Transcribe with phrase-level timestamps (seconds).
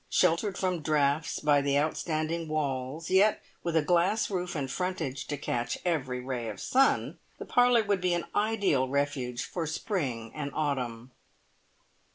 [0.09, 5.37] Sheltered from draughts by the outstanding walls, yet with a glass roof and frontage to
[5.37, 10.49] catch every ray of sun, the parlour would be an ideal refuge for spring and
[10.55, 11.11] autumn.